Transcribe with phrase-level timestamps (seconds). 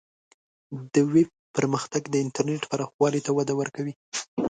[0.93, 3.93] د ویب پرمختګ د انټرنیټ پراخوالی ته وده ورکوي.